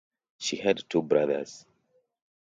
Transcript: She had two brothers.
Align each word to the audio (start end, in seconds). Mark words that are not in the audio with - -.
She 0.39 0.55
had 0.57 0.79
two 0.89 1.03
brothers. 1.03 1.63